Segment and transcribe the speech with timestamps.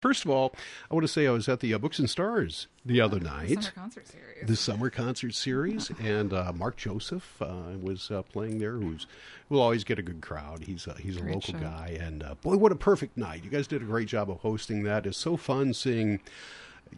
[0.00, 0.54] First of all,
[0.90, 3.48] I want to say I was at the uh, Books and Stars the other night.
[3.48, 4.46] The summer concert series.
[4.48, 8.72] The summer concert series, and uh, Mark Joseph uh, was uh, playing there.
[8.76, 9.06] Who's
[9.50, 10.64] will always get a good crowd.
[10.64, 11.60] He's uh, he's a Great local show.
[11.60, 13.44] guy, and uh, boy, what a perfect night!
[13.44, 15.04] You guys did a great job of hosting that.
[15.04, 16.20] It's so fun seeing,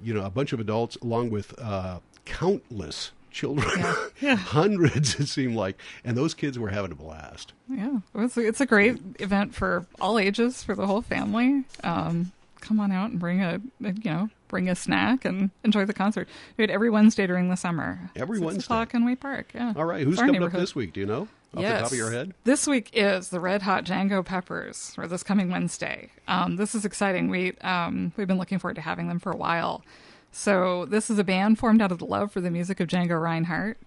[0.03, 3.85] you know, a bunch of adults along with uh, countless children,
[4.21, 4.37] Yeah.
[4.37, 7.53] hundreds it seemed like, and those kids were having a blast.
[7.69, 11.65] Yeah, it's a, it's a great event for all ages, for the whole family.
[11.83, 12.31] Um,
[12.63, 16.29] come on out and bring a, you know bring a snack and enjoy the concert.
[16.57, 18.11] We do it every Wednesday during the summer.
[18.15, 18.65] Every Six Wednesday.
[18.65, 19.51] o'clock in Way Park.
[19.55, 19.73] Yeah.
[19.77, 20.93] All right, who's our coming up this week?
[20.93, 21.73] Do you know off yes.
[21.73, 22.35] the top of your head?
[22.45, 26.11] This week is the Red Hot Django Peppers, or this coming Wednesday.
[26.29, 27.29] Um, this is exciting.
[27.29, 29.83] We um, we've been looking forward to having them for a while.
[30.31, 33.21] So this is a band formed out of the love for the music of Django
[33.21, 33.79] Reinhardt.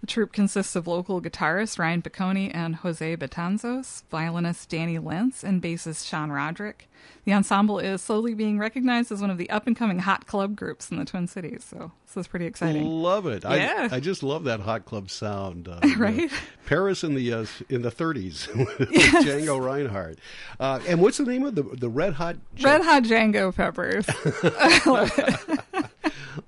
[0.00, 5.60] The troupe consists of local guitarist Ryan Piccone and Jose Betanzos, violinist Danny Lentz, and
[5.60, 6.88] bassist Sean Roderick.
[7.24, 10.54] The ensemble is slowly being recognized as one of the up and coming hot club
[10.56, 11.66] groups in the Twin Cities.
[11.68, 12.84] So this is pretty exciting.
[12.86, 13.42] Love it.
[13.42, 13.88] Yeah.
[13.90, 15.68] I, I just love that hot club sound.
[15.68, 16.30] Uh, Right?
[16.32, 20.18] uh, Paris in the uh, in the 30s with Django Reinhardt.
[20.60, 22.36] Uh, and what's the name of the the Red Hot?
[22.54, 24.06] Jan- Red Hot Django Peppers.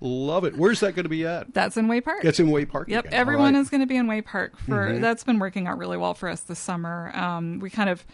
[0.00, 0.56] Love it.
[0.56, 1.52] Where's that going to be at?
[1.52, 2.22] That's in Way Park.
[2.22, 2.88] That's in Way Park.
[2.88, 3.18] Yep, again.
[3.18, 3.52] Everyone right.
[3.54, 3.62] Mm-hmm.
[3.62, 6.28] is going to be in Way Park for that's been working out really well for
[6.28, 7.10] us this summer.
[7.14, 8.04] Um, we kind of,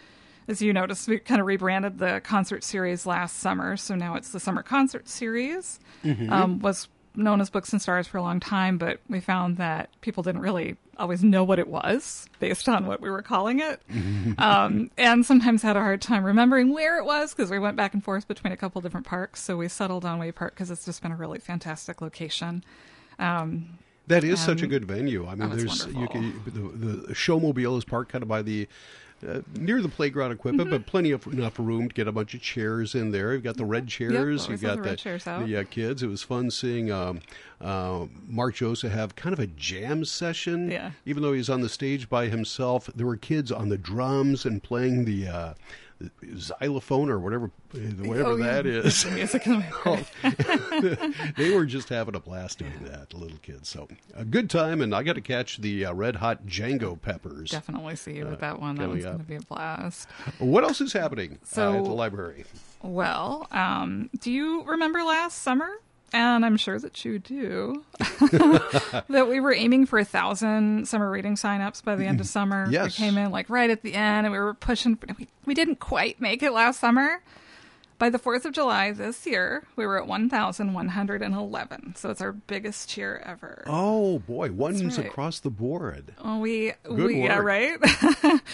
[0.48, 4.30] as you noticed, we kind of rebranded the concert series last summer, so now it's
[4.30, 5.80] the summer concert series.
[6.04, 6.32] Mm-hmm.
[6.32, 9.90] Um, was known as Books and Stars for a long time, but we found that
[10.00, 13.80] people didn't really always know what it was based on what we were calling it,
[14.38, 17.94] um, and sometimes had a hard time remembering where it was because we went back
[17.94, 19.42] and forth between a couple different parks.
[19.42, 22.64] So we settled on Way Park because it's just been a really fantastic location.
[23.18, 25.26] Um, That is such a good venue.
[25.26, 28.68] I mean, oh, there's you can the, the showmobile is parked kind of by the
[29.26, 30.76] uh, near the playground equipment, Mm-hmm.
[30.78, 33.32] but plenty of enough room to get a bunch of chairs in there.
[33.32, 34.12] You've got the red chairs.
[34.14, 36.02] always You've got the red chairs the uh, kids.
[36.02, 37.20] It was fun seeing um,
[37.60, 40.70] uh, Mark Joseph have kind of a jam session.
[40.70, 40.90] Yeah.
[41.04, 44.62] Even though he's on the stage by himself, there were kids on the drums and
[44.62, 45.54] playing the.
[46.04, 48.52] Uh, xylophone or whatever whatever Oh, yeah.
[48.52, 50.04] that is The music in the background.
[51.38, 53.68] they were just having a blast doing that, the little kids.
[53.70, 57.50] So a good time, and I got to catch the uh, Red Hot Django Peppers.
[57.50, 58.76] Definitely see you with that one.
[58.76, 60.08] That one's going to be a blast.
[60.38, 62.44] What else is happening So- uh, at the library?
[62.82, 65.70] Well, um, do you remember last summer?
[66.12, 67.84] And I'm sure that you do.
[67.98, 72.66] that we were aiming for a thousand summer reading signups by the end of summer.
[72.70, 72.84] Yes.
[72.84, 74.98] We came in like right at the end, and we were pushing.
[75.18, 77.22] We, we didn't quite make it last summer.
[77.98, 81.94] By the 4th of July this year, we were at 1,111.
[81.96, 83.64] So it's our biggest cheer ever.
[83.66, 85.06] Oh boy, one's right.
[85.06, 86.12] across the board.
[86.22, 87.78] Well, we Good we yeah right.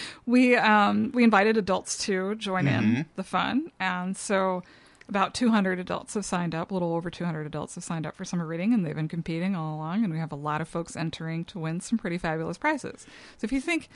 [0.25, 2.95] we um we invited adults to join Mm-hmm.
[2.95, 4.63] in the fun, and so
[5.13, 6.71] about 200 adults have signed up.
[6.71, 9.55] A little over 200 adults have signed up for summer reading, and they've been competing
[9.55, 10.03] all along.
[10.03, 13.05] And we have a lot of folks entering to win some pretty fabulous prizes.
[13.37, 13.89] So if you think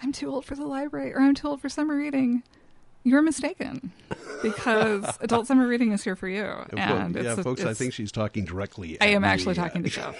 [0.00, 2.44] I'm too old for the library or I'm too old for summer reading.
[3.04, 3.90] You're mistaken,
[4.42, 6.44] because adult summer reading is here for you.
[6.76, 8.96] And yeah, it's folks, I think she's talking directly.
[9.00, 9.28] I am me.
[9.28, 10.14] actually talking to Joe.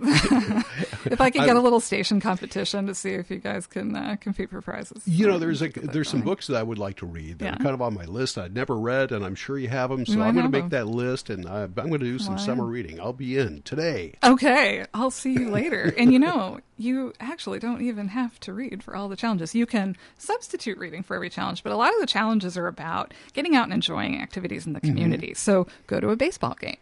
[0.02, 4.16] if I could get a little station competition to see if you guys can uh,
[4.20, 5.02] compete for prizes.
[5.06, 6.26] You know, there's a there's some going.
[6.34, 7.52] books that I would like to read that Yeah.
[7.54, 10.06] are kind of on my list I'd never read, and I'm sure you have them.
[10.06, 10.86] So I'm going to make them.
[10.86, 12.40] that list, and I, I'm going to do some Why?
[12.44, 13.00] summer reading.
[13.00, 14.14] I'll be in today.
[14.24, 15.92] Okay, I'll see you later.
[15.96, 19.54] and you know, you actually don't even have to read for all the challenges.
[19.54, 23.12] You can substitute reading for every challenge, but a lot of the challenges are about
[23.32, 24.88] getting out and enjoying activities in the Mm-hmm.
[24.88, 25.34] community.
[25.34, 26.78] So go to a baseball game.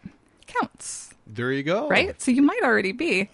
[0.47, 1.87] Counts, There you go.
[1.89, 2.19] right?
[2.21, 3.29] So you might already be.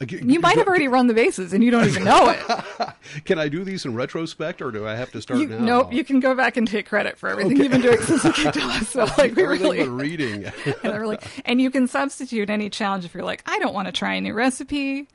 [0.00, 2.88] Uh, You might have already run the bases and you don't even know it.
[3.26, 5.58] Can I do these in retrospect, or do I have to start You, now?
[5.58, 8.32] nope, you can go back and take credit for everything you've been doing since you
[8.32, 8.88] came to us.
[8.88, 10.46] So like we really, reading.
[10.82, 13.92] and, really- and you can substitute any challenge if you're like, I don't want to
[13.92, 15.06] try a new recipe.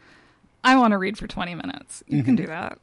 [0.63, 2.03] I want to read for 20 minutes.
[2.07, 2.77] You can do that.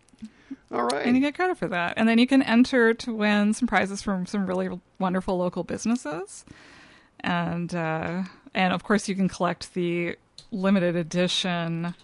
[0.72, 1.05] All right.
[1.06, 1.94] And you get credit for that.
[1.97, 6.44] And then you can enter to win some prizes from some really wonderful local businesses.
[7.20, 8.23] And uh,
[8.55, 10.17] and of course you can collect the
[10.50, 11.94] limited edition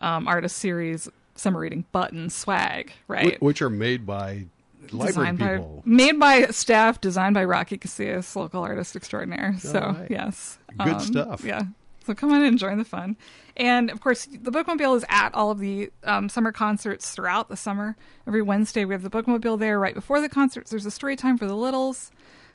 [0.00, 3.38] um, artist series summer reading button swag, right?
[3.38, 4.46] Wh- which are made by
[4.92, 5.82] library designed by people.
[5.84, 9.56] made by staff, designed by Rocky Casillas, local artist extraordinaire.
[9.58, 10.10] So right.
[10.10, 11.44] yes, Good stuff.
[11.44, 11.62] Yeah,
[12.08, 13.18] so come on and join the fun.
[13.54, 17.56] And of course, the Bookmobile is at all of the um, summer concerts throughout the
[17.56, 17.98] summer.
[18.26, 19.78] Every Wednesday, we have the Bookmobile there.
[19.78, 22.10] Right before the concerts, there's a story time for the littles,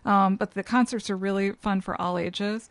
[0.05, 2.67] um, but the concerts are really fun for all ages.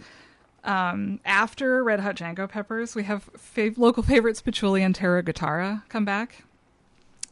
[0.64, 5.84] Um, after Red Hot Django Peppers, we have fav- local favorites Patchouli and Terra Guitarra
[5.88, 6.42] come back.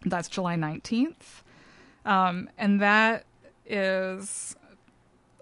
[0.05, 1.43] That's July 19th.
[2.05, 3.25] Um, and that
[3.67, 4.55] is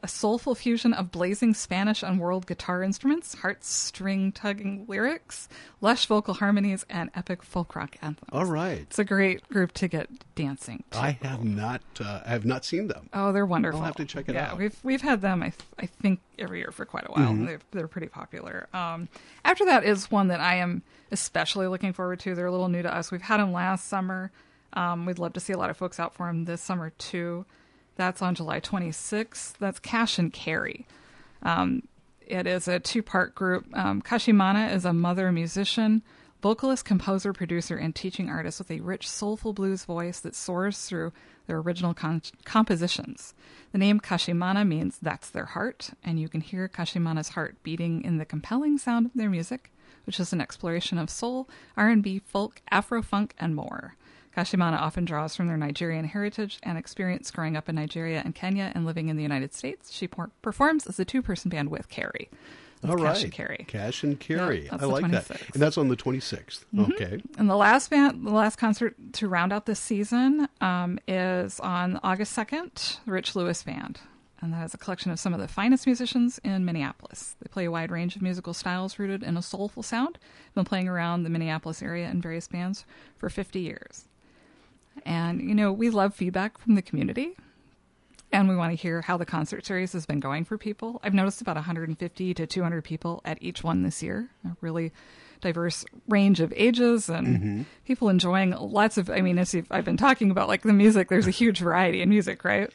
[0.02, 5.48] a soulful fusion of blazing Spanish and world guitar instruments, heartstring tugging lyrics,
[5.80, 8.30] lush vocal harmonies, and epic folk rock anthems.
[8.32, 8.78] All right.
[8.78, 10.84] It's a great group to get dancing.
[10.90, 10.98] To.
[10.98, 11.82] I have not.
[12.00, 13.08] Uh, I have not seen them.
[13.12, 13.80] Oh, they're wonderful.
[13.80, 14.58] I'll have to check it yeah, out.
[14.58, 17.30] We've we've had them, I, th- I think, every year for quite a while.
[17.30, 17.46] Mm-hmm.
[17.46, 18.68] They're, they're pretty popular.
[18.72, 19.08] Um,
[19.44, 22.34] after that is one that I am especially looking forward to.
[22.34, 23.10] They're a little new to us.
[23.10, 24.30] We've had them last summer.
[24.72, 27.46] Um, we'd love to see a lot of folks out for them this summer too.
[27.98, 29.54] That's on July 26th.
[29.58, 30.86] That's Cash and Carry.
[31.42, 31.82] Um,
[32.24, 33.66] it is a two part group.
[33.74, 36.02] Um, Kashimana is a mother musician,
[36.40, 41.12] vocalist, composer, producer, and teaching artist with a rich, soulful blues voice that soars through
[41.48, 43.34] their original con- compositions.
[43.72, 48.18] The name Kashimana means that's their heart, and you can hear Kashimana's heart beating in
[48.18, 49.72] the compelling sound of their music,
[50.06, 53.96] which is an exploration of soul, R&B, folk, Afro-funk, and more.
[54.38, 58.70] Kashimana often draws from their Nigerian heritage and experience growing up in Nigeria and Kenya
[58.72, 59.92] and living in the United States.
[59.92, 62.30] She por- performs as a two-person band with Carrie.
[62.86, 63.14] All right.
[63.14, 63.64] Cash and Carry.
[63.66, 64.66] Cash and Carry.
[64.66, 65.28] Yeah, I like that.
[65.54, 66.64] And that's on the 26th.
[66.78, 67.20] Okay.
[67.36, 71.98] And the last band, the last concert to round out this season um, is on
[72.04, 73.98] August second, the Rich Lewis Band,
[74.40, 77.34] and that is a collection of some of the finest musicians in Minneapolis.
[77.42, 80.16] They play a wide range of musical styles rooted in a soulful sound.
[80.54, 82.84] Been playing around the Minneapolis area in various bands
[83.16, 84.04] for 50 years.
[85.04, 87.36] And you know, we love feedback from the community.
[88.30, 91.00] And we want to hear how the concert series has been going for people.
[91.02, 94.28] I've noticed about 150 to 200 people at each one this year.
[94.44, 94.92] A really
[95.40, 97.62] diverse range of ages and mm-hmm.
[97.86, 99.08] people enjoying lots of.
[99.08, 102.10] I mean, as I've been talking about, like the music, there's a huge variety in
[102.10, 102.70] music, right?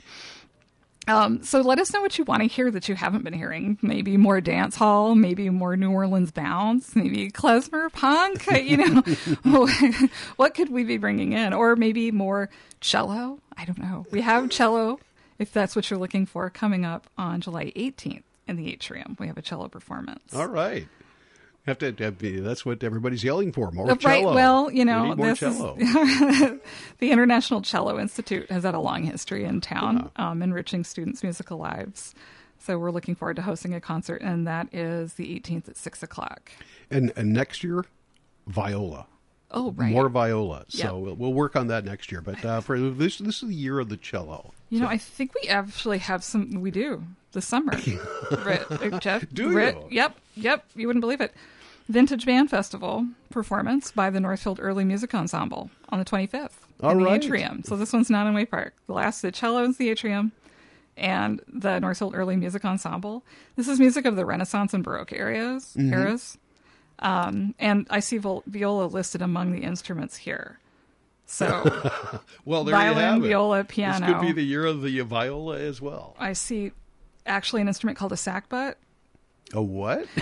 [1.07, 3.77] Um, so let us know what you want to hear that you haven't been hearing.
[3.81, 8.45] Maybe more dance hall, maybe more New Orleans bounce, maybe klezmer punk.
[8.63, 9.67] You know,
[10.37, 11.53] what could we be bringing in?
[11.53, 13.39] Or maybe more cello.
[13.57, 14.05] I don't know.
[14.11, 14.99] We have cello,
[15.37, 19.17] if that's what you're looking for, coming up on July 18th in the atrium.
[19.19, 20.33] We have a cello performance.
[20.33, 20.87] All right.
[21.65, 23.71] Have to, have to- that's what everybody's yelling for.
[23.71, 23.99] More Right.
[23.99, 24.33] cello.
[24.35, 26.59] Well, you We know, more this is the
[27.11, 32.13] International Cello Institute has had a long history in town, um, enriching students' musical lives.
[32.59, 36.01] So we're looking forward to hosting a concert, and that is the 18th at six
[36.03, 36.51] o'clock.
[36.91, 37.85] and, and next year,
[38.47, 39.05] viola.
[39.51, 39.91] Oh, right.
[39.91, 40.65] More viola.
[40.67, 42.21] So we'll, we'll work on that next year.
[42.21, 44.51] But uh, for this, this is the year of the cello.
[44.69, 46.59] You know, I think we actually have some.
[46.61, 47.73] We do this summer,
[48.43, 49.25] right, uh, Jeff?
[49.31, 49.87] Do Ri- you?
[49.91, 50.65] Yep, yep.
[50.75, 51.31] You wouldn't believe it.
[51.89, 56.51] Vintage Band Festival performance by the Northfield Early Music Ensemble on the 25th
[56.81, 57.23] All in the right.
[57.23, 57.63] atrium.
[57.63, 58.73] So this one's not in Way Park.
[58.87, 60.31] The last, the cello is the atrium,
[60.95, 63.23] and the Northfield Early Music Ensemble.
[63.55, 65.73] This is music of the Renaissance and Baroque eras.
[65.77, 65.93] Mm-hmm.
[65.93, 66.37] Eras,
[66.99, 70.59] um, and I see vol- viola listed among the instruments here.
[71.25, 71.47] So
[72.45, 73.27] Well, there Violin, you have it.
[73.27, 74.05] viola, piano.
[74.05, 76.15] This could be the year of the viola as well.
[76.19, 76.71] I see
[77.25, 78.75] actually an instrument called a sackbut.
[79.53, 80.05] A what?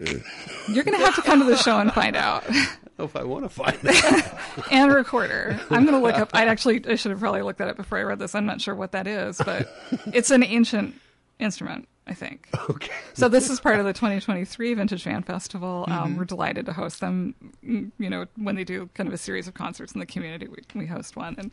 [0.68, 2.44] You're going to have to come to the show and find out.
[2.48, 2.52] I
[2.98, 4.40] know if I want to find that.
[4.70, 5.58] and recorder.
[5.70, 6.30] I'm going to look up.
[6.34, 8.34] I'd actually, I should have probably looked that up before I read this.
[8.34, 9.68] I'm not sure what that is, but
[10.12, 10.94] it's an ancient
[11.38, 12.48] instrument, I think.
[12.70, 12.92] okay.
[13.14, 15.84] So this is part of the 2023 Vintage Band Festival.
[15.88, 16.02] Mm-hmm.
[16.02, 17.34] Um, we're delighted to host them.
[17.64, 20.48] Mm, You know, when they do kind of a series of concerts in the community,
[20.48, 21.50] we, we host one, and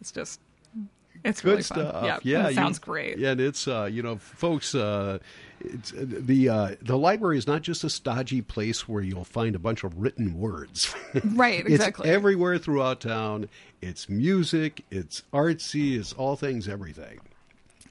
[0.00, 0.40] it's just,
[1.24, 2.04] it's Good really stuff.
[2.04, 3.18] Yeah, yeah, it you- sounds great.
[3.18, 5.18] Yeah, and it's uh, you know, folks, uh,
[5.60, 9.54] it's, uh, the uh, the library is not just a stodgy place where you'll find
[9.56, 10.94] a bunch of written words.
[11.24, 12.06] Right, exactly.
[12.08, 13.48] It's everywhere throughout town.
[13.80, 14.84] It's music.
[14.90, 15.98] It's artsy.
[15.98, 17.18] It's all things everything.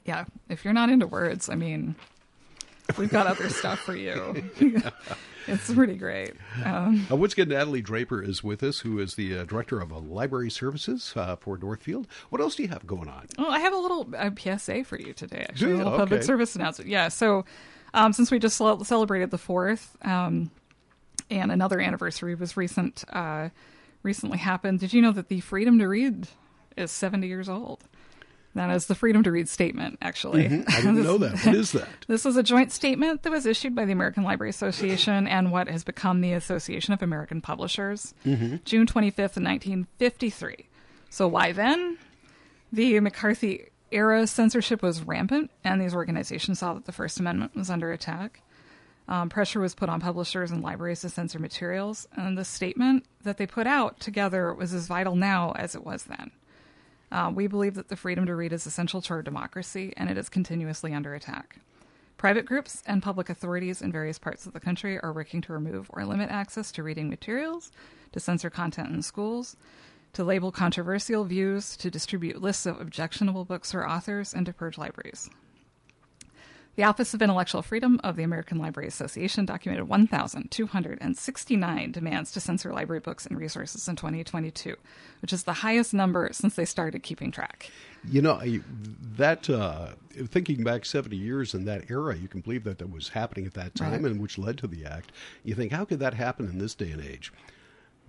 [0.06, 1.96] yeah, if you're not into words, I mean,
[2.98, 4.50] we've got other stuff for you.
[5.48, 6.34] it's pretty great.
[6.64, 9.92] Um, Uh, once again, Natalie Draper is with us, who is the uh, director of
[9.92, 12.08] uh, library services uh, for Northfield.
[12.30, 13.28] What else do you have going on?
[13.38, 16.56] well, I have a little uh, PSA for you today, actually, a little public service
[16.56, 16.90] announcement.
[16.90, 17.46] Yeah, so
[17.94, 20.52] um, since we just cel- celebrated the fourth, um,
[21.30, 23.50] and another anniversary was recent, uh,
[24.04, 24.80] recently happened.
[24.80, 26.28] Did you know that the Freedom to Read
[26.78, 27.84] is 70 years old?
[28.56, 30.46] That is the Freedom to Read statement, actually.
[30.46, 31.46] I didn't know that.
[31.46, 31.88] What is that?
[32.08, 35.68] This was a joint statement that was issued by the American Library Association and what
[35.68, 40.68] has become the Association of American Publishers, June 25th, 1953.
[41.10, 41.98] So, why then?
[42.72, 47.70] The McCarthy era censorship was rampant, and these organizations saw that the First Amendment was
[47.70, 48.42] under attack.
[49.08, 53.38] Um, pressure was put on publishers and libraries to censor materials, and the statement that
[53.38, 56.32] they put out together was as vital now as it was then.
[57.12, 60.18] Uh, we believe that the freedom to read is essential to our democracy, and it
[60.18, 61.60] is continuously under attack.
[62.18, 65.90] Private groups and public authorities in various parts of the country are working to remove
[65.94, 67.72] or limit access to reading materials,
[68.12, 69.56] to censor content in schools,
[70.14, 74.78] to label controversial views, to distribute lists of objectionable books or authors, and to purge
[74.78, 75.30] libraries.
[76.78, 82.72] The Office of Intellectual Freedom of the American Library Association documented 1,269 demands to censor
[82.72, 84.76] library books and resources in 2022,
[85.24, 87.72] which is the highest number since they started keeping track.
[88.08, 88.40] You know,
[89.16, 89.94] that uh,
[90.28, 93.56] thinking back 70 years in that era, you can believe that that was happening at
[93.56, 94.12] that time Right.
[94.12, 95.12] and which led to the act.
[95.44, 97.34] You think, how could that happen in this day and age?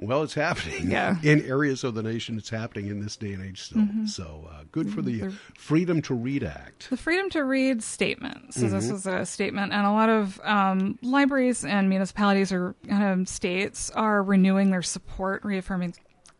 [0.01, 1.17] Well, it's happening Yeah.
[1.23, 2.39] in areas of the nation.
[2.39, 3.83] It's happening in this day and age still.
[3.83, 4.07] Mm-hmm.
[4.07, 6.89] So uh, good for the Freedom to Read Act.
[6.91, 8.55] The Freedom to Read statement.
[8.55, 13.21] So this is a statement, and a lot of um, libraries and municipalities or kind
[13.21, 15.95] of states are renewing their support, reaffirming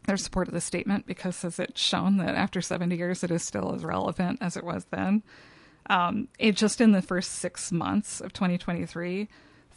[0.07, 3.43] their support of the statement because as it's shown that after 70 years it is
[3.43, 5.23] still as relevant as it was then.
[5.91, 9.29] Um, it just in the first six months of 2023,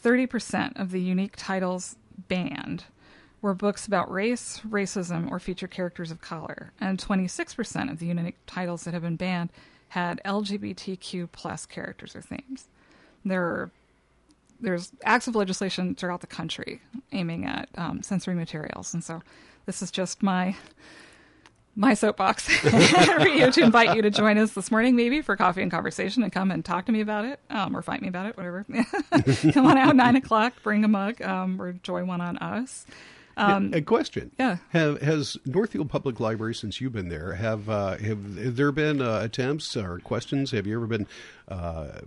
[0.03, 1.97] 30% of the unique titles
[2.29, 2.85] banned
[3.41, 8.37] were books about race, racism, or feature characters of color, and 26% of the unique
[8.45, 9.49] titles that have been banned
[9.89, 12.67] had LGBTQ plus characters or themes.
[13.25, 13.71] There are
[14.63, 16.81] there's acts of legislation throughout the country
[17.11, 19.21] aiming at um, censoring materials, and so
[19.65, 20.55] this is just my
[21.75, 25.61] my soapbox for you to invite you to join us this morning, maybe for coffee
[25.61, 28.27] and conversation, and come and talk to me about it, um, or fight me about
[28.27, 28.65] it, whatever.
[29.53, 32.85] come on out nine o'clock, bring a mug, um, or enjoy one on us.
[33.37, 34.31] Um, a question.
[34.37, 34.57] yeah.
[34.69, 39.01] Have, has Northfield Public Library, since you've been there, have uh, have, have there been
[39.01, 40.51] uh, attempts or questions?
[40.51, 41.07] Have you ever been
[41.47, 42.01] uh,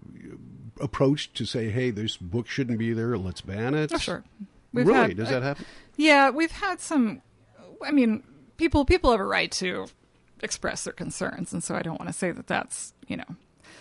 [0.80, 3.16] approached to say, "Hey, this book shouldn't be there.
[3.16, 3.92] Let's ban it"?
[3.94, 4.24] Oh, sure.
[4.72, 5.08] We've really?
[5.08, 5.64] had- Does that happen?
[5.96, 7.22] Yeah, we've had some.
[7.84, 8.22] I mean,
[8.56, 9.86] people people have a right to
[10.42, 13.36] express their concerns, and so I don't want to say that that's you know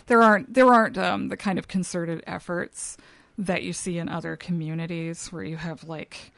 [0.07, 2.97] there aren't there aren't um, the kind of concerted efforts
[3.37, 6.31] that you see in other communities where you have like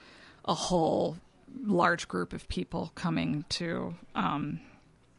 [0.45, 1.17] a whole
[1.63, 4.59] large group of people coming to um,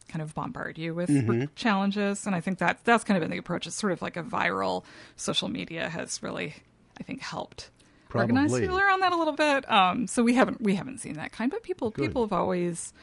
[0.07, 1.09] kind of bombard you with
[1.55, 3.67] challenges, and I think that that's kind of been the approach.
[3.67, 4.83] It's sort of like a viral
[5.15, 6.55] social media has really,
[6.99, 7.69] I think, helped
[8.13, 9.69] organize people around that a little bit.
[9.69, 12.05] Um, so we haven't we haven't seen that kind, but people Good.
[12.05, 12.93] people have always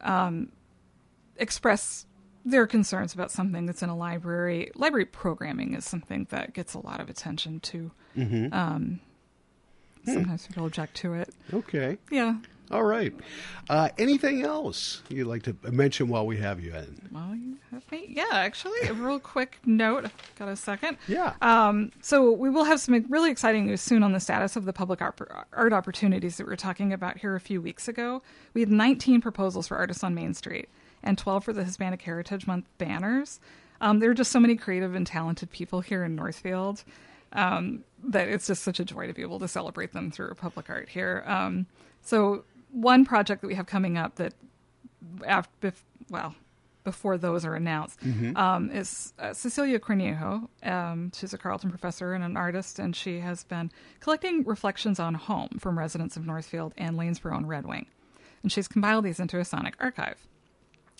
[0.00, 0.50] um,
[1.36, 2.06] expressed
[2.44, 4.70] their concerns about something that's in a library.
[4.74, 7.92] Library programming is something that gets a lot of attention too.
[8.16, 8.52] Mm-hmm.
[8.52, 9.00] Um,
[10.04, 10.12] Hmm.
[10.14, 11.30] sometimes people object to it.
[11.52, 11.98] Okay.
[12.10, 12.36] Yeah.
[12.70, 13.12] All right.
[13.68, 17.08] Uh, anything else you'd like to mention while we have you in?
[17.12, 18.06] Well, you have me.
[18.08, 20.06] Yeah, actually, a real quick note.
[20.38, 20.96] Got a second?
[21.06, 21.34] Yeah.
[21.42, 24.72] Um, so we will have some really exciting news soon on the status of the
[24.72, 25.20] public art,
[25.52, 28.22] art opportunities that we were talking about here a few weeks ago.
[28.54, 30.70] We had 19 proposals for Artists on Main Street
[31.02, 33.38] and 12 for the Hispanic Heritage Month banners.
[33.82, 36.84] Um, there are just so many creative and talented people here in Northfield
[37.32, 40.68] um, that it's just such a joy to be able to celebrate them through public
[40.70, 41.22] art here.
[41.26, 41.66] Um,
[42.02, 44.34] so one project that we have coming up that
[45.26, 45.72] after,
[46.10, 46.34] well,
[46.84, 48.00] before those are announced,
[48.36, 50.48] um, is uh, Cecilia Cornejo.
[50.64, 53.70] Um, she's a Carleton professor and an artist, and she has been
[54.00, 57.86] collecting reflections on home from residents of Northfield and Lanesboro and Red Wing.
[58.42, 60.26] And she's compiled these into a sonic archive.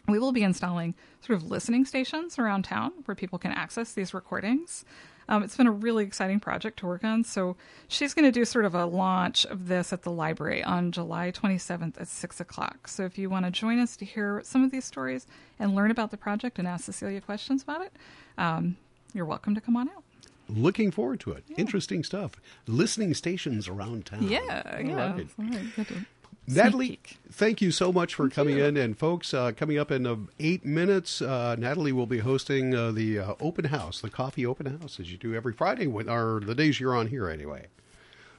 [0.09, 0.94] We will be installing
[1.25, 4.85] sort of listening stations around town where people can access these recordings.
[5.28, 7.23] Um, it's been a really exciting project to work on.
[7.23, 7.56] So
[7.87, 11.30] she's going to do sort of a launch of this at the library on July
[11.30, 12.88] 27th at 6 o'clock.
[12.88, 15.26] So if you want to join us to hear some of these stories
[15.61, 17.92] and learn about the project and ask Cecilia questions about it,
[18.37, 18.76] um,
[19.14, 20.02] you're welcome to come on out.
[20.49, 21.44] Looking forward to it.
[21.56, 22.32] Interesting stuff.
[22.66, 24.25] Listening stations around town.
[24.28, 24.40] Yeah,
[24.80, 25.12] yeah.
[25.12, 25.28] right.
[25.38, 26.06] All right, good to-
[26.46, 27.18] Natalie, peek.
[27.30, 28.76] thank you so much for coming in.
[28.76, 32.90] And folks, uh, coming up in uh, eight minutes, uh, Natalie will be hosting uh,
[32.90, 36.40] the uh, open house, the coffee open house, as you do every Friday, when, or
[36.40, 37.66] the days you're on here anyway.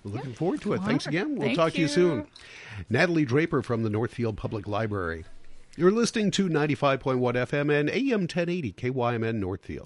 [0.03, 0.81] Looking forward to it.
[0.81, 1.35] Thanks again.
[1.35, 1.87] We'll Thank talk to you you.
[1.87, 2.27] soon.
[2.89, 5.23] Natalie Draper from the Northfield Public Library.
[5.77, 9.81] You're listening to 95.1 FM and AM 1080 KYMN Northfield.